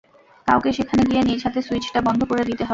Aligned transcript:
কাউকে 0.47 0.69
সেখানে 0.73 1.01
গিয়ে 1.09 1.21
নিজ 1.21 1.39
হাতে 1.45 1.59
সুইচটা 1.61 1.99
বন্ধ 2.07 2.21
করে 2.23 2.43
দিতে 2.45 2.63
হবে। 2.63 2.69